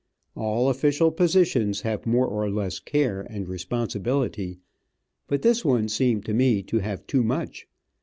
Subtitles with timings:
[0.33, 4.57] All official positions have more or less care and responsibility,
[5.27, 7.67] but this one seemed to me to have too much.